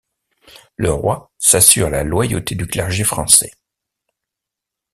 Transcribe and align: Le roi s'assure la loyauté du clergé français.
Le 0.77 0.91
roi 0.91 1.31
s'assure 1.37 1.91
la 1.91 2.03
loyauté 2.03 2.55
du 2.55 2.65
clergé 2.65 3.03
français. 3.03 3.51